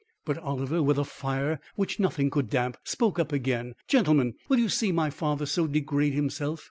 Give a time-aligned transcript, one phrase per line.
[0.25, 4.67] But Oliver, with a fire which nothing could damp, spoke up again: "Gentlemen, will you
[4.67, 6.59] see my father so degrade himself?